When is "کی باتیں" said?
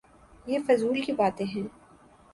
1.01-1.45